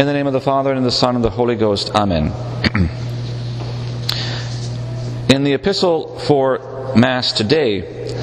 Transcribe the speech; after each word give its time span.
In 0.00 0.06
the 0.06 0.14
name 0.14 0.26
of 0.26 0.32
the 0.32 0.40
Father, 0.40 0.72
and 0.72 0.86
the 0.86 0.90
Son, 0.90 1.14
and 1.14 1.22
the 1.22 1.28
Holy 1.28 1.56
Ghost. 1.56 1.90
Amen. 1.94 2.32
In 5.28 5.44
the 5.44 5.52
epistle 5.52 6.18
for 6.20 6.94
Mass 6.96 7.32
today, 7.32 8.16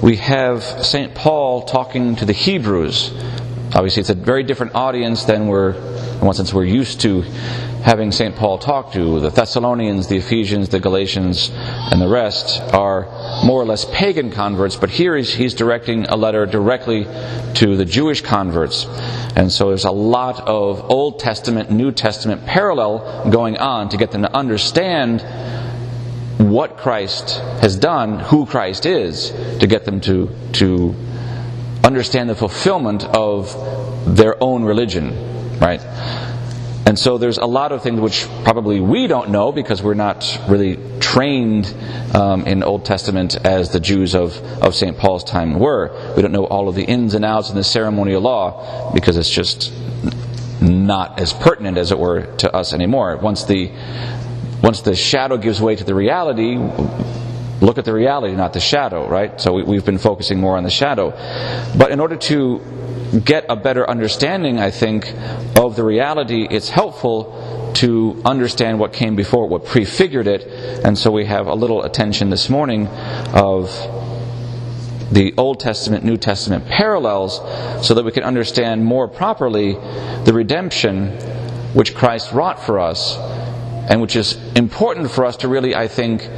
we 0.00 0.14
have 0.18 0.62
St. 0.62 1.12
Paul 1.12 1.62
talking 1.62 2.14
to 2.14 2.24
the 2.24 2.32
Hebrews. 2.32 3.12
Obviously, 3.74 3.98
it's 4.02 4.10
a 4.10 4.14
very 4.14 4.44
different 4.44 4.76
audience 4.76 5.24
than 5.24 5.48
we're, 5.48 5.72
in 5.72 6.20
one 6.20 6.36
sense, 6.36 6.54
we're 6.54 6.66
used 6.66 7.00
to 7.00 7.24
having 7.84 8.10
St. 8.10 8.34
Paul 8.34 8.56
talk 8.56 8.92
to. 8.92 9.20
The 9.20 9.28
Thessalonians, 9.28 10.08
the 10.08 10.16
Ephesians, 10.16 10.70
the 10.70 10.80
Galatians, 10.80 11.50
and 11.52 12.00
the 12.00 12.08
rest 12.08 12.62
are 12.72 13.04
more 13.44 13.60
or 13.60 13.66
less 13.66 13.84
pagan 13.84 14.30
converts, 14.30 14.74
but 14.74 14.88
here 14.88 15.14
he's, 15.14 15.34
he's 15.34 15.52
directing 15.52 16.06
a 16.06 16.16
letter 16.16 16.46
directly 16.46 17.04
to 17.04 17.76
the 17.76 17.84
Jewish 17.84 18.22
converts. 18.22 18.86
And 19.36 19.52
so 19.52 19.68
there's 19.68 19.84
a 19.84 19.90
lot 19.90 20.40
of 20.40 20.90
Old 20.90 21.20
Testament, 21.20 21.70
New 21.70 21.92
Testament 21.92 22.46
parallel 22.46 23.30
going 23.30 23.58
on 23.58 23.90
to 23.90 23.98
get 23.98 24.12
them 24.12 24.22
to 24.22 24.34
understand 24.34 25.20
what 26.38 26.78
Christ 26.78 27.38
has 27.60 27.76
done, 27.76 28.18
who 28.18 28.46
Christ 28.46 28.86
is, 28.86 29.30
to 29.60 29.66
get 29.66 29.84
them 29.84 30.00
to, 30.00 30.34
to 30.54 30.94
understand 31.84 32.30
the 32.30 32.34
fulfillment 32.34 33.04
of 33.04 33.54
their 34.06 34.42
own 34.42 34.64
religion, 34.64 35.58
right? 35.58 35.80
And 36.86 36.98
so 36.98 37.16
there's 37.16 37.38
a 37.38 37.46
lot 37.46 37.72
of 37.72 37.82
things 37.82 37.98
which 37.98 38.26
probably 38.44 38.78
we 38.80 39.06
don't 39.06 39.30
know 39.30 39.52
because 39.52 39.82
we're 39.82 39.94
not 39.94 40.38
really 40.48 40.78
trained 41.00 41.74
um, 42.14 42.46
in 42.46 42.62
Old 42.62 42.84
Testament 42.84 43.36
as 43.36 43.70
the 43.70 43.80
Jews 43.80 44.14
of, 44.14 44.36
of 44.62 44.74
St. 44.74 44.96
Paul's 44.98 45.24
time 45.24 45.58
were. 45.58 46.14
We 46.14 46.22
don't 46.22 46.32
know 46.32 46.44
all 46.44 46.68
of 46.68 46.74
the 46.74 46.84
ins 46.84 47.14
and 47.14 47.24
outs 47.24 47.48
in 47.48 47.56
the 47.56 47.64
ceremonial 47.64 48.20
law 48.20 48.92
because 48.92 49.16
it's 49.16 49.30
just 49.30 49.72
not 50.60 51.20
as 51.20 51.32
pertinent 51.32 51.78
as 51.78 51.90
it 51.90 51.98
were 51.98 52.26
to 52.36 52.54
us 52.54 52.72
anymore. 52.72 53.16
Once 53.16 53.44
the 53.44 53.72
once 54.62 54.80
the 54.80 54.94
shadow 54.94 55.36
gives 55.36 55.60
way 55.60 55.76
to 55.76 55.84
the 55.84 55.94
reality, 55.94 56.56
look 57.60 57.76
at 57.76 57.84
the 57.84 57.92
reality, 57.92 58.34
not 58.34 58.52
the 58.54 58.60
shadow, 58.60 59.06
right? 59.08 59.38
So 59.38 59.52
we, 59.62 59.76
have 59.76 59.84
been 59.84 59.98
focusing 59.98 60.40
more 60.40 60.56
on 60.56 60.64
the 60.64 60.70
shadow. 60.70 61.10
But 61.76 61.90
in 61.90 62.00
order 62.00 62.16
to 62.16 62.62
get 63.20 63.46
a 63.48 63.56
better 63.56 63.88
understanding, 63.88 64.58
I 64.58 64.70
think, 64.70 65.12
of 65.56 65.76
the 65.76 65.84
reality, 65.84 66.46
it's 66.50 66.68
helpful 66.68 67.72
to 67.74 68.20
understand 68.24 68.78
what 68.78 68.92
came 68.92 69.16
before, 69.16 69.48
what 69.48 69.64
prefigured 69.64 70.26
it. 70.26 70.46
And 70.84 70.96
so 70.96 71.10
we 71.10 71.24
have 71.26 71.46
a 71.46 71.54
little 71.54 71.82
attention 71.82 72.30
this 72.30 72.48
morning 72.48 72.86
of 72.88 73.70
the 75.12 75.34
Old 75.36 75.60
Testament, 75.60 76.04
New 76.04 76.16
Testament 76.16 76.66
parallels 76.66 77.36
so 77.86 77.94
that 77.94 78.04
we 78.04 78.12
can 78.12 78.22
understand 78.22 78.84
more 78.84 79.06
properly 79.06 79.74
the 80.24 80.32
redemption 80.32 81.10
which 81.74 81.94
Christ 81.94 82.32
wrought 82.32 82.60
for 82.60 82.78
us 82.78 83.16
and 83.90 84.00
which 84.00 84.16
is 84.16 84.38
important 84.54 85.10
for 85.10 85.24
us 85.24 85.36
to 85.38 85.48
really, 85.48 85.74
I 85.74 85.88
think, 85.88 86.28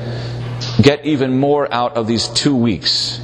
get 0.83 1.05
even 1.05 1.39
more 1.39 1.73
out 1.73 1.97
of 1.97 2.07
these 2.07 2.29
two 2.29 2.57
weeks. 2.57 3.21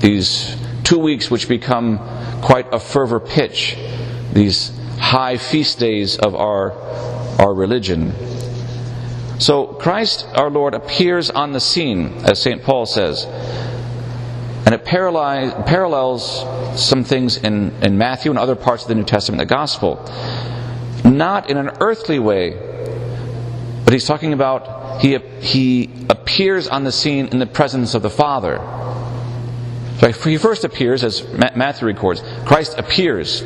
These 0.00 0.56
two 0.92 0.98
weeks 0.98 1.30
which 1.30 1.48
become 1.48 1.96
quite 2.42 2.66
a 2.70 2.78
fervor 2.78 3.18
pitch, 3.18 3.78
these 4.34 4.78
high 4.98 5.38
feast 5.38 5.78
days 5.78 6.18
of 6.18 6.34
our, 6.34 6.72
our 7.40 7.54
religion. 7.54 8.12
So 9.38 9.68
Christ 9.68 10.26
our 10.34 10.50
Lord 10.50 10.74
appears 10.74 11.30
on 11.30 11.52
the 11.52 11.60
scene, 11.60 12.12
as 12.24 12.42
St. 12.42 12.62
Paul 12.62 12.84
says. 12.84 13.24
And 14.66 14.74
it 14.74 14.84
parallels 14.84 16.44
some 16.78 17.04
things 17.04 17.38
in, 17.38 17.70
in 17.82 17.96
Matthew 17.96 18.30
and 18.30 18.38
other 18.38 18.54
parts 18.54 18.82
of 18.82 18.88
the 18.90 18.94
New 18.94 19.04
Testament, 19.04 19.38
the 19.38 19.46
Gospel. 19.46 19.96
Not 21.06 21.48
in 21.48 21.56
an 21.56 21.70
earthly 21.80 22.18
way, 22.18 22.50
but 23.86 23.94
he's 23.94 24.04
talking 24.04 24.34
about 24.34 25.00
he, 25.00 25.16
he 25.40 25.88
appears 26.10 26.68
on 26.68 26.84
the 26.84 26.92
scene 26.92 27.28
in 27.28 27.38
the 27.38 27.46
presence 27.46 27.94
of 27.94 28.02
the 28.02 28.10
Father. 28.10 28.81
So 30.02 30.30
he 30.30 30.36
first 30.36 30.64
appears, 30.64 31.04
as 31.04 31.22
Matthew 31.32 31.86
records, 31.86 32.22
Christ 32.44 32.76
appears. 32.76 33.44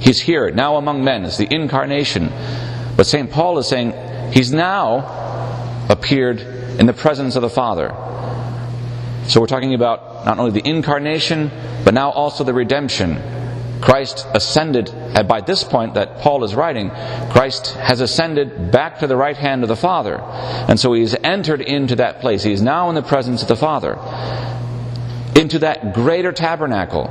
He's 0.00 0.20
here, 0.20 0.50
now 0.52 0.76
among 0.76 1.02
men. 1.02 1.24
It's 1.24 1.36
the 1.36 1.52
incarnation. 1.52 2.30
But 2.96 3.06
St. 3.06 3.28
Paul 3.28 3.58
is 3.58 3.66
saying 3.66 4.32
he's 4.32 4.52
now 4.52 5.86
appeared 5.90 6.40
in 6.78 6.86
the 6.86 6.92
presence 6.92 7.34
of 7.34 7.42
the 7.42 7.50
Father. 7.50 7.88
So 9.26 9.40
we're 9.40 9.48
talking 9.48 9.74
about 9.74 10.24
not 10.24 10.38
only 10.38 10.52
the 10.52 10.68
incarnation, 10.68 11.50
but 11.84 11.92
now 11.92 12.10
also 12.10 12.44
the 12.44 12.54
redemption. 12.54 13.20
Christ 13.80 14.26
ascended, 14.32 14.90
and 14.90 15.26
by 15.26 15.40
this 15.40 15.64
point 15.64 15.94
that 15.94 16.18
Paul 16.18 16.44
is 16.44 16.54
writing, 16.54 16.90
Christ 17.30 17.72
has 17.72 18.00
ascended 18.00 18.70
back 18.70 19.00
to 19.00 19.08
the 19.08 19.16
right 19.16 19.36
hand 19.36 19.64
of 19.64 19.68
the 19.68 19.76
Father. 19.76 20.20
And 20.20 20.78
so 20.78 20.92
he 20.92 21.00
has 21.00 21.16
entered 21.24 21.60
into 21.60 21.96
that 21.96 22.20
place. 22.20 22.44
He 22.44 22.52
is 22.52 22.62
now 22.62 22.88
in 22.90 22.94
the 22.94 23.02
presence 23.02 23.42
of 23.42 23.48
the 23.48 23.56
Father 23.56 23.98
into 25.36 25.58
that 25.60 25.94
greater 25.94 26.32
tabernacle. 26.32 27.08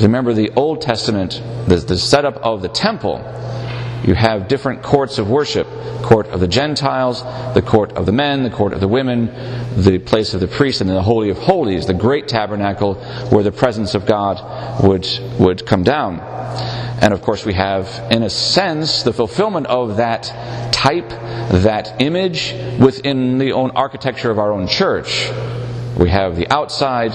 Remember 0.00 0.32
the 0.32 0.50
Old 0.50 0.80
Testament, 0.80 1.42
the, 1.66 1.76
the 1.76 1.98
setup 1.98 2.36
of 2.36 2.62
the 2.62 2.68
temple. 2.68 3.18
You 4.04 4.14
have 4.14 4.48
different 4.48 4.82
courts 4.82 5.18
of 5.18 5.30
worship 5.30 5.66
court 6.02 6.26
of 6.28 6.40
the 6.40 6.48
Gentiles, 6.48 7.22
the 7.54 7.62
court 7.62 7.92
of 7.92 8.06
the 8.06 8.12
men, 8.12 8.42
the 8.42 8.50
court 8.50 8.72
of 8.72 8.80
the 8.80 8.88
women, 8.88 9.26
the 9.80 9.98
place 9.98 10.34
of 10.34 10.40
the 10.40 10.48
priest, 10.48 10.80
and 10.80 10.90
the 10.90 11.02
Holy 11.02 11.30
of 11.30 11.38
Holies, 11.38 11.86
the 11.86 11.94
great 11.94 12.28
tabernacle 12.28 12.94
where 13.30 13.42
the 13.42 13.52
presence 13.52 13.94
of 13.94 14.04
God 14.04 14.84
would, 14.84 15.08
would 15.38 15.64
come 15.64 15.82
down. 15.82 16.20
And 17.00 17.14
of 17.14 17.22
course, 17.22 17.44
we 17.44 17.54
have, 17.54 17.88
in 18.12 18.22
a 18.22 18.30
sense, 18.30 19.02
the 19.02 19.12
fulfillment 19.12 19.66
of 19.68 19.96
that 19.96 20.24
type, 20.72 21.08
that 21.08 22.00
image 22.00 22.54
within 22.78 23.38
the 23.38 23.52
own 23.52 23.70
architecture 23.70 24.30
of 24.30 24.38
our 24.38 24.52
own 24.52 24.68
church. 24.68 25.30
We 25.98 26.08
have 26.08 26.36
the 26.36 26.48
outside, 26.50 27.12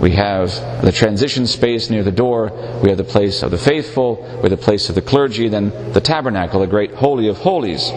we 0.00 0.12
have 0.12 0.50
the 0.82 0.92
transition 0.92 1.46
space 1.46 1.88
near 1.88 2.02
the 2.02 2.12
door, 2.12 2.80
we 2.82 2.90
have 2.90 2.98
the 2.98 3.04
place 3.04 3.42
of 3.42 3.50
the 3.50 3.58
faithful, 3.58 4.16
we 4.16 4.48
have 4.48 4.50
the 4.50 4.56
place 4.56 4.88
of 4.88 4.94
the 4.94 5.02
clergy, 5.02 5.48
then 5.48 5.92
the 5.92 6.00
tabernacle, 6.00 6.60
the 6.60 6.66
great 6.66 6.92
holy 6.94 7.28
of 7.28 7.38
holies. 7.38 7.90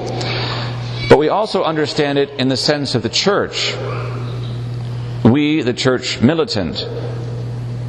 But 1.09 1.17
we 1.17 1.29
also 1.29 1.63
understand 1.63 2.17
it 2.17 2.29
in 2.31 2.47
the 2.47 2.57
sense 2.57 2.95
of 2.95 3.03
the 3.03 3.09
church. 3.09 3.75
We, 5.23 5.61
the 5.61 5.73
church 5.73 6.21
militant, 6.21 6.81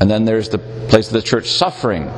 and 0.01 0.11
then 0.11 0.25
there's 0.25 0.49
the 0.49 0.59
place 0.59 1.07
of 1.07 1.15
the 1.15 1.23
church 1.23 1.49
suffering, 1.49 2.09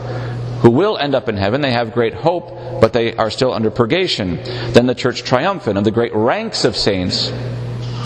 who 0.60 0.71
will 0.71 0.97
end 0.97 1.15
up 1.15 1.28
in 1.28 1.37
heaven. 1.37 1.60
They 1.60 1.72
have 1.72 1.93
great 1.93 2.15
hope, 2.15 2.81
but 2.81 2.93
they 2.93 3.15
are 3.15 3.31
still 3.31 3.53
under 3.53 3.71
purgation. 3.71 4.37
Then 4.72 4.87
the 4.87 4.94
church 4.94 5.22
triumphant 5.22 5.77
of 5.77 5.84
the 5.84 5.91
great 5.91 6.15
ranks 6.15 6.65
of 6.65 6.75
saints 6.77 7.31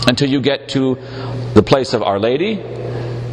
until 0.07 0.29
you 0.29 0.41
get 0.41 0.69
to 0.69 0.95
the 1.53 1.63
place 1.63 1.93
of 1.93 2.01
Our 2.03 2.19
Lady, 2.19 2.59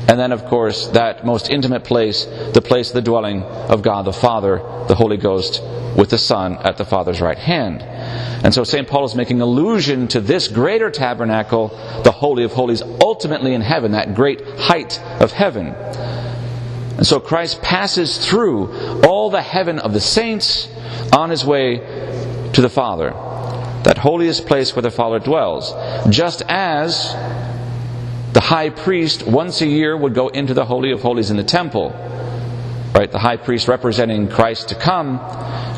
and 0.09 0.19
then, 0.19 0.33
of 0.33 0.47
course, 0.47 0.87
that 0.89 1.27
most 1.27 1.51
intimate 1.51 1.85
place, 1.85 2.25
the 2.55 2.63
place 2.63 2.89
of 2.89 2.95
the 2.95 3.03
dwelling 3.03 3.43
of 3.43 3.83
God 3.83 4.07
the 4.07 4.13
Father, 4.13 4.57
the 4.89 4.95
Holy 4.95 5.19
Ghost, 5.19 5.63
with 5.99 6.09
the 6.09 6.17
Son 6.17 6.57
at 6.57 6.79
the 6.79 6.85
Father's 6.87 7.21
right 7.21 7.37
hand. 7.37 7.83
And 7.83 8.55
so 8.55 8.65
St. 8.65 8.89
Paul 8.89 9.05
is 9.05 9.15
making 9.15 9.43
allusion 9.43 10.09
to 10.09 10.21
this 10.21 10.49
greater 10.49 10.91
tabernacle, 10.91 11.69
the 12.05 12.11
Holy 12.11 12.45
of 12.45 12.53
Holies, 12.53 12.81
ultimately 13.03 13.53
in 13.53 13.61
heaven, 13.61 13.93
that 13.93 14.15
great 14.15 14.41
height 14.57 14.99
of 15.21 15.33
heaven. 15.33 15.75
And 16.97 17.07
so 17.07 17.21
Christ 17.21 17.61
passes 17.61 18.27
through 18.27 19.03
all 19.03 19.29
the 19.29 19.43
heaven 19.43 19.79
of 19.79 19.93
the 19.93 20.01
saints 20.01 20.69
on 21.15 21.29
his 21.29 21.45
way 21.45 21.79
to 22.55 22.63
the 22.63 22.71
Father, 22.71 23.13
that 23.85 23.99
holiest 23.99 24.47
place 24.47 24.75
where 24.75 24.83
the 24.83 24.91
Father 24.91 25.19
dwells, 25.19 25.73
just 26.11 26.43
as 26.49 27.15
the 28.33 28.41
high 28.41 28.71
priest 28.71 29.27
once 29.27 29.61
a 29.63 29.67
year 29.67 29.97
would 29.97 30.15
go 30.15 30.29
into 30.29 30.55
the 30.55 30.65
Holy 30.65 30.93
of 30.93 31.03
Holies 31.03 31.31
in 31.31 31.37
the 31.37 31.45
temple. 31.45 31.91
Right? 32.95 33.11
The 33.11 33.19
high 33.19 33.37
priest 33.37 33.69
representing 33.69 34.29
Christ 34.29 34.71
to 34.71 34.75
come, 34.75 35.19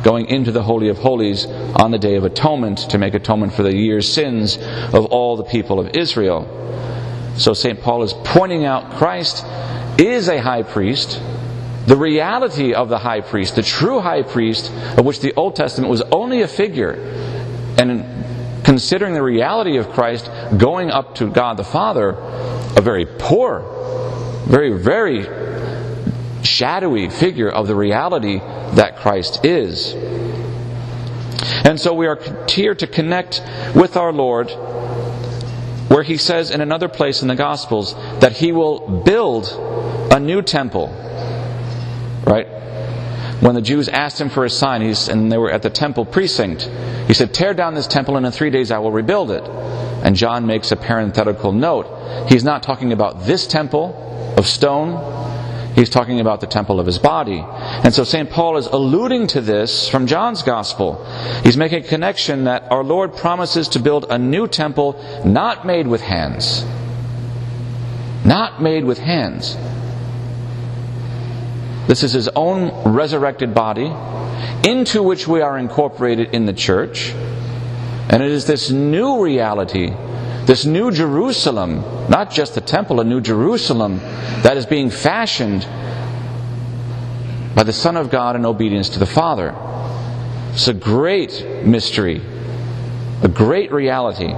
going 0.03 0.27
into 0.27 0.53
the 0.53 0.63
Holy 0.63 0.89
of 0.89 0.99
Holies 0.99 1.47
on 1.47 1.91
the 1.91 1.99
Day 1.99 2.17
of 2.17 2.25
Atonement 2.25 2.79
to 2.91 2.99
make 2.99 3.15
atonement 3.15 3.53
for 3.53 3.63
the 3.63 3.75
year's 3.75 4.11
sins 4.11 4.57
of 4.59 5.07
all 5.07 5.37
the 5.37 5.45
people 5.45 5.79
of 5.79 5.97
Israel. 5.97 6.57
So 7.37 7.55
St. 7.55 7.81
Paul 7.81 8.03
is 8.03 8.13
pointing 8.13 8.65
out 8.65 8.93
Christ 8.93 9.45
is 9.99 10.29
a 10.29 10.41
high 10.41 10.63
priest. 10.63 11.21
The 11.87 11.97
reality 11.97 12.75
of 12.75 12.89
the 12.89 12.99
high 12.99 13.21
priest, 13.21 13.57
the 13.57 13.63
true 13.63 14.01
high 14.01 14.23
priest, 14.23 14.71
of 14.97 15.05
which 15.05 15.21
the 15.21 15.35
Old 15.35 15.57
Testament 15.57 15.91
was 15.91 16.03
only 16.13 16.43
a 16.43 16.49
figure, 16.49 17.40
and 17.81 18.65
considering 18.65 19.15
the 19.15 19.23
reality 19.23 19.79
of 19.79 19.89
Christ 19.91 20.31
going 20.57 20.91
up 20.91 21.15
to 21.17 21.31
God 21.31 21.57
the 21.57 21.65
Father, 21.65 22.11
a 22.77 22.81
very 22.83 23.07
poor, 23.07 23.65
very, 24.47 24.79
very 24.79 25.25
shadowy 26.45 27.09
figure 27.09 27.49
of 27.49 27.67
the 27.67 27.75
reality 27.75 28.39
that 28.39 28.99
Christ 28.99 29.45
is. 29.45 29.95
And 31.65 31.81
so 31.81 31.95
we 31.95 32.07
are 32.07 32.19
here 32.49 32.75
to 32.75 32.87
connect 32.87 33.43
with 33.75 33.97
our 33.97 34.13
Lord, 34.13 34.51
where 35.89 36.03
he 36.03 36.19
says 36.19 36.51
in 36.51 36.61
another 36.61 36.89
place 36.89 37.23
in 37.23 37.29
the 37.29 37.37
Gospels 37.37 37.95
that 38.21 38.33
he 38.33 38.53
will 38.53 39.03
build 39.03 39.49
a 40.13 40.21
new 40.21 40.43
temple. 40.43 40.89
Right? 42.27 42.47
When 43.41 43.55
the 43.55 43.63
Jews 43.63 43.89
asked 43.89 44.21
him 44.21 44.29
for 44.29 44.45
a 44.45 44.51
sign, 44.51 44.83
and 44.83 45.33
they 45.33 45.39
were 45.39 45.51
at 45.51 45.63
the 45.63 45.71
temple 45.71 46.05
precinct, 46.05 46.63
he 47.07 47.15
said, 47.15 47.33
Tear 47.33 47.55
down 47.55 47.75
this 47.75 47.87
temple, 47.87 48.17
and 48.17 48.27
in 48.27 48.33
three 48.33 48.51
days 48.51 48.71
I 48.71 48.79
will 48.79 48.93
rebuild 48.93 49.31
it. 49.31 49.45
And 50.05 50.17
John 50.17 50.47
makes 50.47 50.73
a 50.73 50.77
parenthetical 50.77 51.53
note. 51.53 52.29
He's 52.29 52.45
not 52.45 52.63
talking 52.63 52.93
about 52.93 53.25
this 53.27 53.47
temple 53.47 54.35
of 54.37 54.47
stone, 54.47 55.21
He's 55.75 55.89
talking 55.89 56.21
about 56.21 56.41
the 56.41 56.47
temple 56.47 56.81
of 56.81 56.87
his 56.87 56.99
body. 56.99 57.43
And 57.47 57.95
so 57.95 58.05
St. 58.05 58.29
Paul 58.29 58.57
is 58.57 58.67
alluding 58.67 59.29
to 59.29 59.41
this 59.41 59.89
from 59.89 60.07
John's 60.07 60.43
gospel. 60.43 61.05
He's 61.45 61.57
making 61.57 61.85
a 61.85 61.89
connection 61.89 62.45
that 62.45 62.71
our 62.71 62.83
Lord 62.83 63.17
promises 63.17 63.69
to 63.69 63.79
build 63.79 64.07
a 64.11 64.19
new 64.19 64.49
temple 64.49 65.03
not 65.25 65.65
made 65.65 65.87
with 65.87 66.01
hands. 66.01 66.65
Not 68.25 68.61
made 68.61 68.85
with 68.85 68.99
hands. 68.99 69.57
This 71.91 72.05
is 72.05 72.13
his 72.13 72.29
own 72.37 72.93
resurrected 72.93 73.53
body 73.53 73.93
into 74.63 75.03
which 75.03 75.27
we 75.27 75.41
are 75.41 75.59
incorporated 75.59 76.33
in 76.33 76.47
the 76.47 76.53
church. 76.53 77.11
And 77.11 78.23
it 78.23 78.31
is 78.31 78.47
this 78.47 78.71
new 78.71 79.21
reality, 79.21 79.93
this 80.45 80.65
new 80.65 80.93
Jerusalem, 80.93 81.81
not 82.09 82.31
just 82.31 82.55
the 82.55 82.61
temple, 82.61 83.01
a 83.01 83.05
new 83.05 83.21
Jerusalem 83.21 83.99
that 84.45 84.57
is 84.57 84.67
being 84.67 84.89
fashioned 84.89 85.63
by 87.57 87.65
the 87.65 87.73
Son 87.73 87.97
of 87.97 88.09
God 88.09 88.37
in 88.37 88.47
obedience 88.47 88.91
to 88.91 89.01
the 89.01 89.05
Father. 89.05 89.53
It's 90.53 90.69
a 90.69 90.75
great 90.75 91.45
mystery, 91.65 92.23
a 93.25 93.29
great 93.29 93.73
reality, 93.73 94.33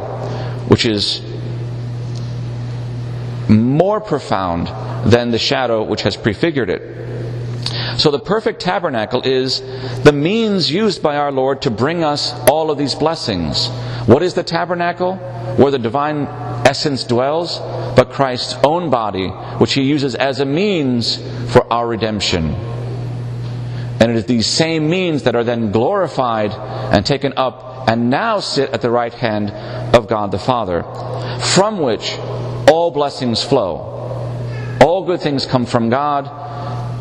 which 0.69 0.87
is 0.87 1.21
more 3.47 4.01
profound 4.01 4.69
than 5.13 5.31
the 5.33 5.39
shadow 5.39 5.83
which 5.83 6.01
has 6.01 6.17
prefigured 6.17 6.71
it. 6.71 6.92
So 8.03 8.11
the 8.11 8.19
perfect 8.19 8.61
tabernacle 8.61 9.23
is 9.23 9.61
the 10.03 10.13
means 10.13 10.69
used 10.69 11.05
by 11.05 11.19
our 11.19 11.31
Lord 11.31 11.63
to 11.63 11.71
bring 11.71 12.03
us 12.03 12.33
all 12.51 12.73
of 12.73 12.77
these 12.77 12.97
blessings. 12.97 13.69
What 14.07 14.25
is 14.25 14.35
the 14.35 14.43
tabernacle? 14.43 15.15
Where 15.55 15.71
the 15.71 15.79
divine 15.79 16.27
essence 16.67 17.05
dwells, 17.05 17.61
but 17.95 18.11
Christ's 18.11 18.57
own 18.65 18.91
body, 18.91 19.29
which 19.59 19.75
he 19.75 19.83
uses 19.83 20.17
as 20.17 20.41
a 20.41 20.45
means 20.45 21.19
for 21.53 21.73
our 21.73 21.87
redemption. 21.87 22.47
And 24.01 24.11
it 24.11 24.17
is 24.17 24.27
these 24.27 24.49
same 24.49 24.91
means 24.91 25.23
that 25.23 25.37
are 25.37 25.45
then 25.45 25.71
glorified 25.71 26.51
and 26.51 27.07
taken 27.07 27.35
up 27.37 27.89
and 27.89 28.11
now 28.11 28.41
sit 28.41 28.71
at 28.71 28.83
the 28.83 28.91
right 28.91 29.15
hand 29.15 29.51
of 29.95 30.09
God 30.09 30.33
the 30.33 30.41
Father, 30.41 30.83
from 31.55 31.79
which 31.79 32.19
all 32.69 32.91
blessings 32.91 33.45
flow. 33.45 33.91
All 34.85 35.05
good 35.07 35.21
things 35.21 35.47
come 35.47 35.67
from 35.67 35.89
God, 35.89 36.43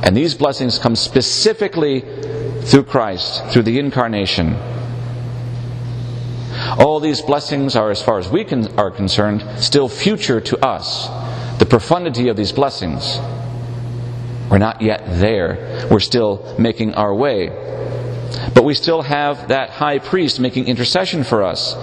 and 0.03 0.17
these 0.17 0.33
blessings 0.33 0.79
come 0.79 0.95
specifically 0.95 2.01
through 2.61 2.83
Christ, 2.83 3.45
through 3.51 3.63
the 3.63 3.77
incarnation. 3.79 4.55
All 6.79 6.99
these 6.99 7.21
blessings 7.21 7.75
are, 7.75 7.91
as 7.91 8.01
far 8.01 8.17
as 8.17 8.29
we 8.29 8.43
can, 8.43 8.67
are 8.79 8.91
concerned, 8.91 9.43
still 9.63 9.87
future 9.87 10.41
to 10.41 10.65
us. 10.65 11.07
The 11.59 11.65
profundity 11.65 12.29
of 12.29 12.37
these 12.37 12.51
blessings. 12.51 13.19
We're 14.49 14.57
not 14.57 14.81
yet 14.81 15.03
there. 15.05 15.87
We're 15.91 15.99
still 15.99 16.55
making 16.57 16.95
our 16.95 17.13
way. 17.13 17.49
But 18.55 18.63
we 18.63 18.73
still 18.73 19.01
have 19.01 19.49
that 19.49 19.69
high 19.69 19.99
priest 19.99 20.39
making 20.39 20.65
intercession 20.67 21.23
for 21.23 21.43
us. 21.43 21.73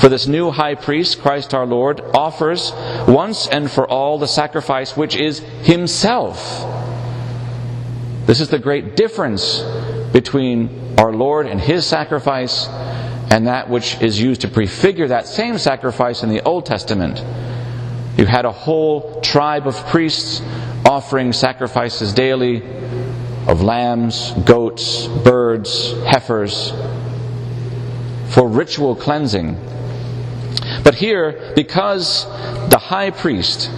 For 0.00 0.08
this 0.08 0.26
new 0.26 0.50
high 0.50 0.74
priest, 0.74 1.20
Christ 1.20 1.54
our 1.54 1.66
Lord, 1.66 2.00
offers 2.14 2.72
once 3.08 3.46
and 3.46 3.70
for 3.70 3.88
all 3.88 4.18
the 4.18 4.28
sacrifice 4.28 4.96
which 4.96 5.16
is 5.16 5.38
himself 5.62 6.73
this 8.26 8.40
is 8.40 8.48
the 8.48 8.58
great 8.58 8.96
difference 8.96 9.60
between 10.12 10.94
our 10.98 11.12
Lord 11.12 11.46
and 11.46 11.60
His 11.60 11.86
sacrifice 11.86 12.66
and 13.30 13.46
that 13.46 13.68
which 13.68 14.00
is 14.00 14.20
used 14.20 14.42
to 14.42 14.48
prefigure 14.48 15.08
that 15.08 15.26
same 15.26 15.58
sacrifice 15.58 16.22
in 16.22 16.28
the 16.28 16.42
Old 16.42 16.66
Testament. 16.66 17.18
You 18.16 18.26
had 18.26 18.44
a 18.44 18.52
whole 18.52 19.20
tribe 19.22 19.66
of 19.66 19.74
priests 19.88 20.40
offering 20.84 21.32
sacrifices 21.32 22.14
daily 22.14 22.62
of 23.48 23.62
lambs, 23.62 24.32
goats, 24.44 25.06
birds, 25.06 25.92
heifers 26.04 26.72
for 28.30 28.48
ritual 28.48 28.96
cleansing. 28.96 29.56
But 30.82 30.94
here, 30.94 31.52
because 31.54 32.24
the 32.70 32.78
high 32.78 33.10
priest 33.10 33.70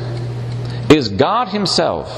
is 0.91 1.09
God 1.09 1.49
Himself, 1.49 2.09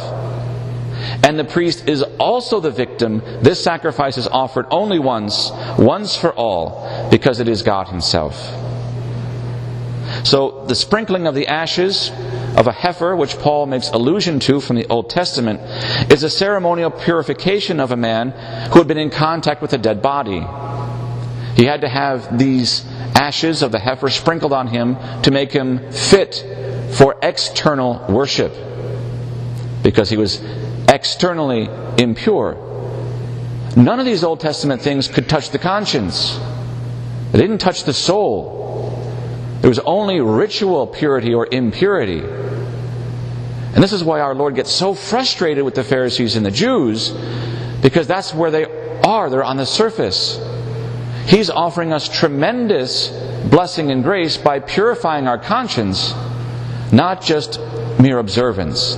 and 1.22 1.38
the 1.38 1.44
priest 1.44 1.88
is 1.88 2.02
also 2.18 2.60
the 2.60 2.70
victim, 2.70 3.22
this 3.42 3.62
sacrifice 3.62 4.16
is 4.18 4.28
offered 4.28 4.66
only 4.70 4.98
once, 4.98 5.50
once 5.78 6.16
for 6.16 6.32
all, 6.32 7.08
because 7.10 7.40
it 7.40 7.48
is 7.48 7.62
God 7.62 7.88
Himself. 7.88 8.36
So 10.24 10.64
the 10.66 10.74
sprinkling 10.74 11.26
of 11.26 11.34
the 11.34 11.48
ashes 11.48 12.10
of 12.56 12.66
a 12.66 12.72
heifer, 12.72 13.14
which 13.14 13.38
Paul 13.38 13.66
makes 13.66 13.90
allusion 13.90 14.40
to 14.40 14.60
from 14.60 14.76
the 14.76 14.86
Old 14.88 15.10
Testament, 15.10 15.60
is 16.10 16.22
a 16.22 16.30
ceremonial 16.30 16.90
purification 16.90 17.78
of 17.78 17.92
a 17.92 17.96
man 17.96 18.30
who 18.72 18.78
had 18.78 18.88
been 18.88 18.98
in 18.98 19.10
contact 19.10 19.60
with 19.60 19.72
a 19.72 19.78
dead 19.78 20.00
body. 20.00 20.44
He 21.56 21.64
had 21.64 21.82
to 21.82 21.88
have 21.88 22.38
these 22.38 22.84
ashes 23.14 23.62
of 23.62 23.72
the 23.72 23.78
heifer 23.78 24.08
sprinkled 24.08 24.52
on 24.52 24.68
him 24.68 24.96
to 25.22 25.30
make 25.30 25.52
him 25.52 25.90
fit 25.90 26.44
for 26.92 27.16
external 27.22 28.04
worship 28.08 28.52
because 29.82 30.08
he 30.08 30.16
was 30.16 30.40
externally 30.98 31.70
impure. 31.96 32.56
None 33.76 34.00
of 34.00 34.04
these 34.04 34.24
Old 34.24 34.40
Testament 34.40 34.82
things 34.82 35.06
could 35.06 35.28
touch 35.28 35.50
the 35.50 35.58
conscience. 35.58 36.36
They 37.30 37.38
didn't 37.38 37.58
touch 37.58 37.84
the 37.84 37.94
soul. 37.94 38.98
There 39.60 39.68
was 39.68 39.78
only 39.78 40.20
ritual 40.20 40.88
purity 40.88 41.34
or 41.34 41.46
impurity. 41.52 42.18
And 42.18 43.84
this 43.84 43.92
is 43.92 44.02
why 44.02 44.18
our 44.18 44.34
Lord 44.34 44.56
gets 44.56 44.72
so 44.72 44.92
frustrated 44.92 45.64
with 45.64 45.76
the 45.76 45.84
Pharisees 45.84 46.34
and 46.34 46.44
the 46.44 46.50
Jews, 46.50 47.10
because 47.80 48.08
that's 48.08 48.34
where 48.34 48.50
they 48.50 48.64
are. 49.02 49.30
They're 49.30 49.44
on 49.44 49.56
the 49.56 49.66
surface. 49.66 50.40
He's 51.26 51.48
offering 51.48 51.92
us 51.92 52.08
tremendous 52.08 53.10
blessing 53.50 53.92
and 53.92 54.02
grace 54.02 54.36
by 54.36 54.58
purifying 54.58 55.28
our 55.28 55.38
conscience, 55.38 56.12
not 56.90 57.22
just 57.22 57.60
mere 58.00 58.18
observance 58.18 58.96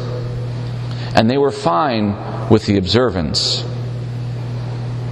and 1.15 1.29
they 1.31 1.39
were 1.39 1.51
fine 1.51 2.49
with 2.49 2.67
the 2.67 2.77
observance. 2.77 3.65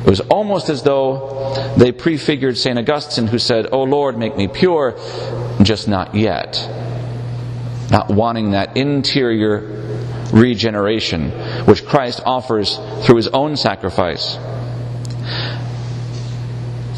It 0.05 0.11
was 0.11 0.21
almost 0.21 0.69
as 0.69 0.83
though 0.83 1.75
they 1.77 1.93
prefigured 1.93 2.56
St. 2.56 2.79
Augustine, 2.79 3.27
who 3.27 3.38
said, 3.38 3.69
Oh 3.73 3.83
Lord, 3.83 4.17
make 4.17 4.37
me 4.37 4.49
pure, 4.49 4.97
just 5.62 5.88
not 5.88 6.14
yet. 6.14 6.57
Not 7.90 8.11
wanting 8.11 8.52
that 8.52 8.76
interior 8.76 9.78
regeneration 10.33 11.31
which 11.64 11.85
Christ 11.85 12.21
offers 12.25 12.78
through 13.02 13.17
his 13.17 13.28
own 13.28 13.57
sacrifice. 13.57 14.38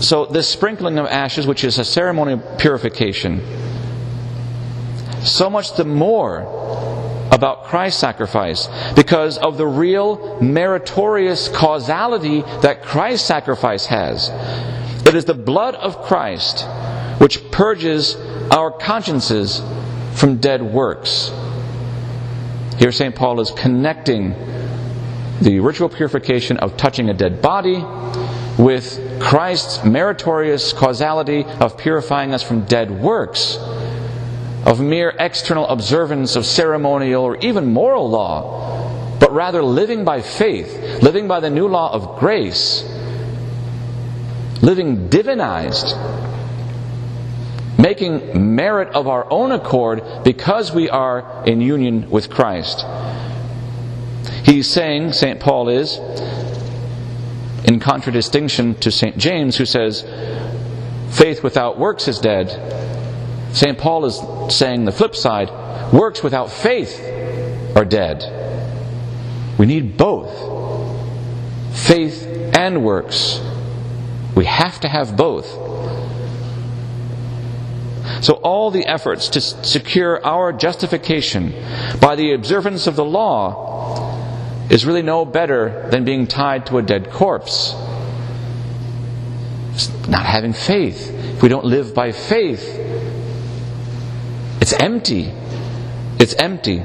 So, 0.00 0.26
this 0.26 0.48
sprinkling 0.48 0.98
of 0.98 1.06
ashes, 1.06 1.46
which 1.46 1.62
is 1.62 1.78
a 1.78 1.84
ceremonial 1.84 2.38
purification, 2.58 3.42
so 5.22 5.50
much 5.50 5.76
the 5.76 5.84
more 5.84 6.89
about 7.30 7.64
Christ's 7.64 8.00
sacrifice 8.00 8.68
because 8.94 9.38
of 9.38 9.56
the 9.56 9.66
real 9.66 10.40
meritorious 10.40 11.48
causality 11.48 12.42
that 12.62 12.82
Christ's 12.82 13.26
sacrifice 13.26 13.86
has. 13.86 14.28
It 15.06 15.14
is 15.14 15.24
the 15.24 15.34
blood 15.34 15.74
of 15.74 16.02
Christ 16.02 16.66
which 17.20 17.50
purges 17.50 18.16
our 18.50 18.70
consciences 18.70 19.62
from 20.14 20.38
dead 20.38 20.62
works. 20.62 21.30
Here, 22.78 22.92
St. 22.92 23.14
Paul 23.14 23.40
is 23.40 23.50
connecting 23.50 24.34
the 25.40 25.60
ritual 25.60 25.88
purification 25.88 26.56
of 26.58 26.76
touching 26.76 27.10
a 27.10 27.14
dead 27.14 27.42
body 27.42 27.84
with 28.58 29.20
Christ's 29.20 29.84
meritorious 29.84 30.72
causality 30.72 31.44
of 31.44 31.76
purifying 31.76 32.32
us 32.32 32.42
from 32.42 32.64
dead 32.64 32.90
works 32.90 33.58
of 34.70 34.80
mere 34.80 35.12
external 35.18 35.66
observance 35.66 36.36
of 36.36 36.46
ceremonial 36.46 37.24
or 37.24 37.36
even 37.38 37.72
moral 37.72 38.08
law, 38.08 39.18
but 39.18 39.32
rather 39.32 39.64
living 39.64 40.04
by 40.04 40.22
faith, 40.22 41.02
living 41.02 41.26
by 41.26 41.40
the 41.40 41.50
new 41.50 41.66
law 41.66 41.92
of 41.92 42.20
grace, 42.20 42.84
living 44.62 45.08
divinized, 45.08 45.90
making 47.80 48.54
merit 48.54 48.86
of 48.94 49.08
our 49.08 49.26
own 49.32 49.50
accord 49.50 50.04
because 50.22 50.72
we 50.72 50.88
are 50.88 51.42
in 51.46 51.60
union 51.60 52.08
with 52.08 52.30
Christ. 52.30 52.86
He's 54.44 54.68
saying, 54.68 55.14
St. 55.14 55.40
Paul 55.40 55.68
is, 55.68 55.98
in 57.64 57.80
contradistinction 57.80 58.76
to 58.76 58.92
St. 58.92 59.18
James, 59.18 59.56
who 59.56 59.66
says, 59.66 60.02
faith 61.10 61.42
without 61.42 61.76
works 61.76 62.06
is 62.06 62.20
dead 62.20 62.80
St. 63.52 63.78
Paul 63.78 64.04
is 64.04 64.20
saying 64.54 64.84
the 64.84 64.92
flip 64.92 65.16
side 65.16 65.50
works 65.92 66.22
without 66.22 66.50
faith 66.50 67.00
are 67.76 67.84
dead. 67.84 68.38
We 69.58 69.66
need 69.66 69.96
both 69.96 70.30
faith 71.76 72.26
and 72.56 72.84
works. 72.84 73.40
We 74.34 74.44
have 74.44 74.80
to 74.80 74.88
have 74.88 75.16
both. 75.16 75.46
So, 78.22 78.34
all 78.34 78.70
the 78.70 78.86
efforts 78.86 79.28
to 79.30 79.40
secure 79.40 80.24
our 80.24 80.52
justification 80.52 81.54
by 82.00 82.16
the 82.16 82.32
observance 82.32 82.86
of 82.86 82.96
the 82.96 83.04
law 83.04 84.66
is 84.68 84.84
really 84.84 85.02
no 85.02 85.24
better 85.24 85.88
than 85.90 86.04
being 86.04 86.26
tied 86.26 86.66
to 86.66 86.78
a 86.78 86.82
dead 86.82 87.10
corpse. 87.10 87.74
It's 89.74 89.90
not 90.06 90.26
having 90.26 90.52
faith. 90.52 91.10
If 91.10 91.42
we 91.42 91.48
don't 91.48 91.64
live 91.64 91.94
by 91.94 92.12
faith, 92.12 92.62
it's 94.60 94.72
empty. 94.72 95.32
It's 96.18 96.34
empty. 96.34 96.84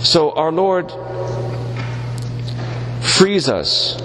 So, 0.00 0.32
our 0.32 0.52
Lord 0.52 0.92
frees 3.02 3.48
us 3.48 4.00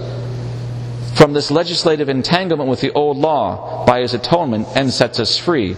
from 1.15 1.33
this 1.33 1.51
legislative 1.51 2.09
entanglement 2.09 2.69
with 2.69 2.81
the 2.81 2.91
old 2.93 3.17
law 3.17 3.85
by 3.85 4.01
his 4.01 4.13
atonement 4.13 4.67
and 4.75 4.91
sets 4.91 5.19
us 5.19 5.37
free. 5.37 5.75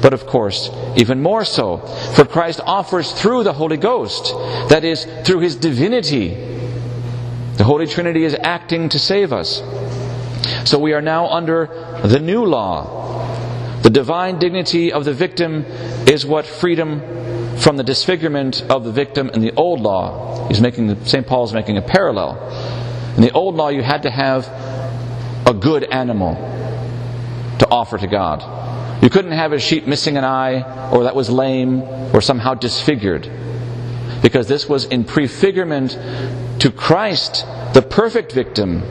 But 0.00 0.12
of 0.12 0.26
course, 0.26 0.70
even 0.96 1.20
more 1.20 1.44
so, 1.44 1.78
for 2.14 2.24
Christ 2.24 2.60
offers 2.64 3.12
through 3.12 3.44
the 3.44 3.52
Holy 3.52 3.76
Ghost, 3.76 4.32
that 4.70 4.84
is, 4.84 5.06
through 5.24 5.40
his 5.40 5.56
divinity. 5.56 6.34
The 7.56 7.64
Holy 7.64 7.86
Trinity 7.86 8.24
is 8.24 8.34
acting 8.34 8.88
to 8.90 8.98
save 8.98 9.32
us. 9.32 9.62
So 10.64 10.78
we 10.78 10.92
are 10.92 11.02
now 11.02 11.28
under 11.28 11.66
the 12.04 12.20
new 12.20 12.44
law. 12.44 13.17
The 13.82 13.90
divine 13.90 14.38
dignity 14.38 14.92
of 14.92 15.04
the 15.04 15.14
victim 15.14 15.64
is 16.06 16.26
what 16.26 16.46
freedom 16.46 17.00
from 17.58 17.76
the 17.76 17.84
disfigurement 17.84 18.62
of 18.68 18.84
the 18.84 18.92
victim 18.92 19.30
in 19.30 19.40
the 19.40 19.52
old 19.54 19.80
law. 19.80 20.46
He's 20.48 20.60
making 20.60 21.04
St. 21.04 21.26
Paul's 21.26 21.52
making 21.52 21.76
a 21.76 21.82
parallel. 21.82 22.36
In 23.16 23.22
the 23.22 23.32
old 23.32 23.54
law, 23.54 23.68
you 23.68 23.82
had 23.82 24.02
to 24.02 24.10
have 24.10 24.46
a 25.46 25.54
good 25.54 25.84
animal 25.84 26.34
to 27.58 27.68
offer 27.68 27.98
to 27.98 28.06
God. 28.06 29.02
You 29.02 29.10
couldn't 29.10 29.32
have 29.32 29.52
a 29.52 29.58
sheep 29.58 29.86
missing 29.86 30.16
an 30.16 30.24
eye, 30.24 30.90
or 30.90 31.04
that 31.04 31.14
was 31.14 31.30
lame, 31.30 31.82
or 32.12 32.20
somehow 32.20 32.54
disfigured. 32.54 33.30
Because 34.22 34.48
this 34.48 34.68
was 34.68 34.84
in 34.86 35.04
prefigurement 35.04 36.60
to 36.60 36.70
Christ, 36.70 37.46
the 37.74 37.82
perfect 37.82 38.32
victim, 38.32 38.82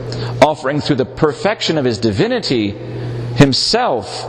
offering 0.42 0.80
through 0.80 0.96
the 0.96 1.04
perfection 1.04 1.76
of 1.76 1.84
his 1.84 1.98
divinity 1.98 2.70
himself 3.36 4.24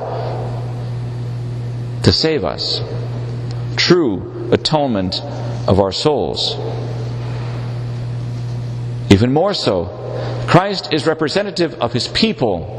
to 2.04 2.12
save 2.12 2.44
us. 2.44 2.82
True 3.76 4.50
atonement 4.52 5.22
of 5.68 5.80
our 5.80 5.92
souls. 5.92 6.56
Even 9.12 9.34
more 9.34 9.54
so, 9.54 9.86
Christ 10.48 10.94
is 10.94 11.06
representative 11.06 11.76
of 11.76 11.94
his 11.94 12.08
people, 12.08 12.76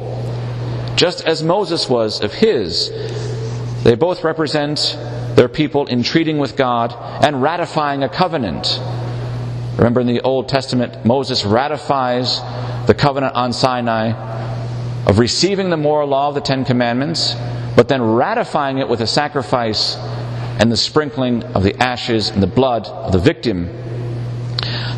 just 0.97 1.27
as 1.27 1.43
Moses 1.43 1.89
was 1.89 2.21
of 2.21 2.35
his. 2.35 2.91
They 3.85 3.95
both 3.95 4.25
represent 4.25 4.99
their 5.35 5.49
people 5.49 5.87
in 5.87 6.03
treating 6.03 6.39
with 6.39 6.57
God 6.57 6.95
and 7.25 7.41
ratifying 7.41 8.03
a 8.03 8.09
covenant. 8.09 8.81
Remember 9.77 10.01
in 10.01 10.07
the 10.07 10.21
Old 10.21 10.49
Testament, 10.49 11.07
Moses 11.07 11.45
ratifies 11.45 12.41
the 12.87 12.95
covenant 12.95 13.35
on 13.35 13.53
Sinai 13.53 14.13
of 15.07 15.19
receiving 15.19 15.71
the 15.71 15.77
moral 15.77 16.09
law 16.09 16.29
of 16.29 16.35
the 16.35 16.41
Ten 16.41 16.65
Commandments, 16.65 17.35
but 17.77 17.89
then 17.89 18.03
ratifying 18.03 18.79
it 18.79 18.89
with 18.89 19.01
a 19.01 19.07
sacrifice 19.07 19.97
and 20.59 20.71
the 20.71 20.77
sprinkling 20.77 21.43
of 21.43 21.63
the 21.63 21.75
ashes 21.83 22.29
and 22.31 22.43
the 22.43 22.47
blood 22.47 22.87
of 22.87 23.13
the 23.13 23.19
victim 23.19 23.69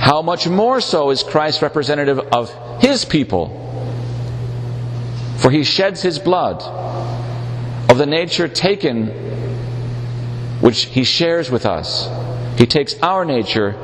how 0.02 0.20
much 0.20 0.48
more 0.48 0.80
so 0.80 1.10
is 1.10 1.22
Christ 1.22 1.62
representative 1.62 2.18
of 2.18 2.52
his 2.80 3.04
people? 3.04 3.58
For 5.36 5.48
he 5.48 5.62
sheds 5.62 6.02
his 6.02 6.18
blood 6.18 6.60
of 7.88 7.98
the 7.98 8.06
nature 8.06 8.48
taken, 8.48 9.06
which 10.60 10.86
he 10.86 11.04
shares 11.04 11.52
with 11.52 11.66
us. 11.66 12.08
He 12.58 12.66
takes 12.66 13.00
our 13.00 13.24
nature 13.24 13.76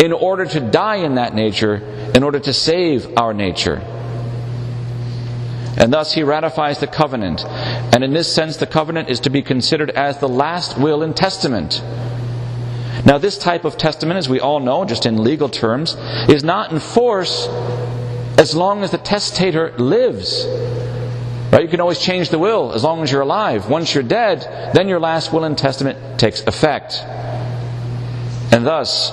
in 0.00 0.12
order 0.12 0.44
to 0.44 0.60
die 0.60 0.96
in 0.96 1.16
that 1.16 1.34
nature, 1.34 1.76
in 2.14 2.22
order 2.22 2.38
to 2.38 2.52
save 2.52 3.18
our 3.18 3.34
nature. 3.34 3.82
And 5.76 5.92
thus 5.92 6.14
he 6.14 6.22
ratifies 6.22 6.78
the 6.78 6.86
covenant. 6.86 7.44
And 7.44 8.02
in 8.02 8.12
this 8.12 8.32
sense, 8.32 8.56
the 8.56 8.66
covenant 8.66 9.10
is 9.10 9.20
to 9.20 9.30
be 9.30 9.42
considered 9.42 9.90
as 9.90 10.18
the 10.18 10.28
last 10.28 10.78
will 10.78 11.02
and 11.02 11.14
testament 11.14 11.82
now, 13.06 13.18
this 13.18 13.38
type 13.38 13.64
of 13.64 13.76
testament, 13.78 14.18
as 14.18 14.28
we 14.28 14.40
all 14.40 14.58
know, 14.58 14.84
just 14.84 15.06
in 15.06 15.22
legal 15.22 15.48
terms, 15.48 15.96
is 16.28 16.42
not 16.42 16.72
in 16.72 16.80
force 16.80 17.46
as 18.36 18.52
long 18.52 18.82
as 18.82 18.90
the 18.90 18.98
testator 18.98 19.72
lives. 19.78 20.44
Right? 21.52 21.62
You 21.62 21.68
can 21.68 21.80
always 21.80 22.00
change 22.00 22.30
the 22.30 22.38
will 22.40 22.72
as 22.72 22.82
long 22.82 23.04
as 23.04 23.12
you're 23.12 23.20
alive. 23.20 23.70
Once 23.70 23.94
you're 23.94 24.02
dead, 24.02 24.40
then 24.74 24.88
your 24.88 24.98
last 24.98 25.32
will 25.32 25.44
and 25.44 25.56
testament 25.56 26.18
takes 26.18 26.40
effect. 26.48 26.94
And 28.50 28.66
thus, 28.66 29.10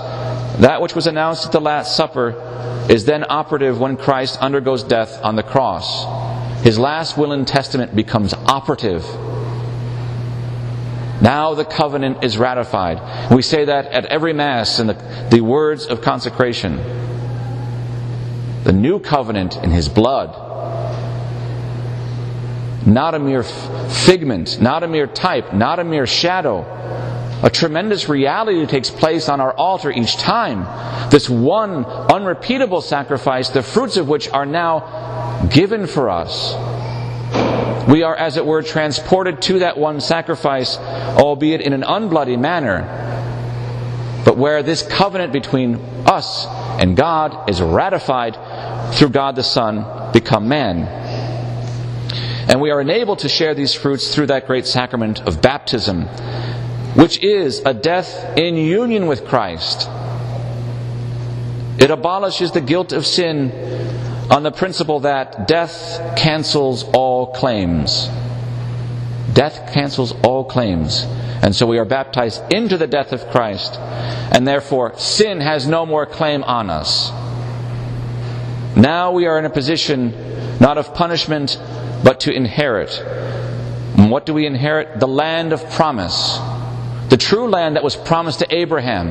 that 0.57 0.81
which 0.81 0.95
was 0.95 1.05
announced 1.05 1.45
at 1.45 1.51
the 1.51 1.61
Last 1.61 1.95
Supper 1.95 2.87
is 2.89 3.05
then 3.05 3.23
operative 3.29 3.79
when 3.79 3.95
Christ 3.95 4.39
undergoes 4.41 4.83
death 4.83 5.23
on 5.23 5.35
the 5.35 5.43
cross. 5.43 6.22
His 6.63 6.79
last 6.79 7.17
will 7.17 7.33
and 7.33 7.45
testament 7.45 7.93
becomes 7.93 8.33
operative. 8.33 9.03
Now 11.21 11.53
the 11.55 11.65
covenant 11.65 12.23
is 12.23 12.37
ratified. 12.37 13.31
We 13.31 13.41
say 13.41 13.65
that 13.65 13.87
at 13.87 14.05
every 14.05 14.31
Mass 14.31 14.79
in 14.79 14.87
the, 14.87 15.27
the 15.29 15.41
words 15.41 15.85
of 15.85 16.01
consecration. 16.01 16.77
The 18.63 18.71
new 18.71 18.99
covenant 18.99 19.57
in 19.57 19.71
His 19.71 19.89
blood. 19.89 20.39
Not 22.85 23.13
a 23.13 23.19
mere 23.19 23.43
figment, 23.43 24.61
not 24.61 24.83
a 24.83 24.87
mere 24.87 25.07
type, 25.07 25.53
not 25.53 25.79
a 25.79 25.83
mere 25.83 26.07
shadow. 26.07 26.65
A 27.43 27.49
tremendous 27.49 28.07
reality 28.07 28.65
takes 28.67 28.89
place 28.89 29.27
on 29.27 29.41
our 29.41 29.53
altar 29.53 29.91
each 29.91 30.15
time. 30.15 31.09
This 31.09 31.29
one 31.29 31.83
unrepeatable 31.83 32.81
sacrifice, 32.81 33.49
the 33.49 33.61
fruits 33.61 33.97
of 33.97 34.07
which 34.07 34.29
are 34.29 34.45
now 34.45 35.12
given 35.49 35.87
for 35.87 36.09
us. 36.09 36.53
We 37.87 38.03
are, 38.03 38.15
as 38.15 38.37
it 38.37 38.45
were, 38.45 38.61
transported 38.61 39.41
to 39.43 39.59
that 39.59 39.77
one 39.77 39.99
sacrifice, 39.99 40.77
albeit 40.77 41.61
in 41.61 41.73
an 41.73 41.81
unbloody 41.81 42.39
manner, 42.39 43.01
but 44.25 44.37
where 44.37 44.63
this 44.63 44.83
covenant 44.83 45.33
between 45.33 45.75
us 46.05 46.45
and 46.79 46.95
God 46.95 47.49
is 47.49 47.61
ratified 47.61 48.37
through 48.95 49.09
God 49.09 49.35
the 49.35 49.43
Son 49.43 50.11
become 50.13 50.47
man. 50.47 50.87
And 52.47 52.61
we 52.61 52.71
are 52.71 52.79
enabled 52.79 53.19
to 53.19 53.29
share 53.29 53.53
these 53.53 53.73
fruits 53.73 54.13
through 54.13 54.27
that 54.27 54.47
great 54.47 54.65
sacrament 54.65 55.21
of 55.21 55.41
baptism, 55.41 56.03
which 56.95 57.21
is 57.23 57.59
a 57.65 57.73
death 57.73 58.37
in 58.37 58.55
union 58.55 59.07
with 59.07 59.25
Christ. 59.25 59.89
It 61.79 61.89
abolishes 61.89 62.51
the 62.51 62.61
guilt 62.61 62.93
of 62.93 63.05
sin 63.05 63.49
on 64.33 64.41
the 64.41 64.51
principle 64.51 65.01
that 65.01 65.47
death 65.47 66.17
cancels 66.17 66.83
all 66.91 67.27
claims. 67.27 68.09
Death 69.33 69.71
cancels 69.71 70.11
all 70.23 70.43
claims. 70.43 71.03
And 71.43 71.55
so 71.55 71.67
we 71.67 71.77
are 71.77 71.85
baptized 71.85 72.41
into 72.51 72.75
the 72.77 72.87
death 72.87 73.13
of 73.13 73.29
Christ, 73.29 73.75
and 73.75 74.47
therefore 74.47 74.97
sin 74.97 75.39
has 75.39 75.67
no 75.67 75.85
more 75.85 76.07
claim 76.07 76.43
on 76.43 76.71
us. 76.71 77.11
Now 78.75 79.11
we 79.11 79.27
are 79.27 79.37
in 79.37 79.45
a 79.45 79.51
position 79.51 80.59
not 80.59 80.79
of 80.79 80.95
punishment, 80.95 81.61
but 82.03 82.21
to 82.21 82.33
inherit. 82.33 82.89
And 83.97 84.09
what 84.09 84.25
do 84.25 84.33
we 84.33 84.47
inherit? 84.47 84.99
The 84.99 85.07
land 85.07 85.53
of 85.53 85.69
promise. 85.69 86.39
The 87.09 87.17
true 87.17 87.49
land 87.49 87.75
that 87.75 87.83
was 87.83 87.95
promised 87.95 88.39
to 88.39 88.55
Abraham. 88.55 89.09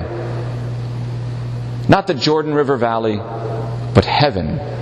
Not 1.89 2.09
the 2.09 2.15
Jordan 2.15 2.55
River 2.55 2.77
Valley, 2.77 3.19
but 3.95 4.05
heaven. 4.05 4.82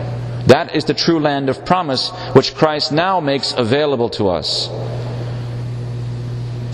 That 0.50 0.75
is 0.75 0.85
the 0.85 0.95
true 0.95 1.21
land 1.21 1.49
of 1.49 1.64
promise, 1.64 2.11
which 2.33 2.57
Christ 2.57 2.90
now 2.90 3.21
makes 3.21 3.52
available 3.52 4.09
to 4.11 4.30
us. 4.30 4.69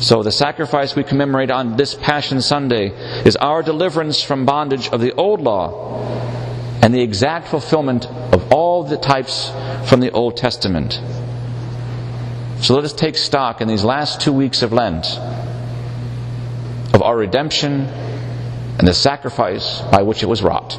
So, 0.03 0.23
the 0.23 0.33
sacrifice 0.33 0.97
we 0.97 1.05
commemorate 1.05 1.51
on 1.51 1.77
this 1.77 1.95
Passion 1.95 2.41
Sunday 2.41 2.89
is 3.27 3.37
our 3.37 3.63
deliverance 3.63 4.23
from 4.23 4.47
bondage 4.47 4.89
of 4.89 5.03
the 5.03 5.13
old 5.13 5.43
law 5.43 6.01
and 6.81 6.95
the 6.95 7.03
exact 7.03 7.49
fulfillment 7.49 8.07
of 8.07 8.51
all 8.51 8.83
the 8.83 8.97
types 8.97 9.51
from 9.91 10.01
the 10.01 10.11
Old 10.11 10.39
Testament. 10.39 10.99
So, 12.63 12.75
let 12.75 12.85
us 12.85 12.95
take 12.95 13.17
stock 13.19 13.61
in 13.61 13.69
these 13.69 13.85
last 13.85 14.23
two 14.23 14.33
weeks 14.33 14.63
of 14.63 14.73
Lent 14.73 15.07
of 16.95 17.03
our 17.03 17.15
redemption 17.15 17.83
and 17.83 18.89
the 18.89 18.95
sacrifice 18.95 19.83
by 19.93 20.01
which 20.01 20.23
it 20.23 20.27
was 20.27 20.43
wrought. 20.43 20.79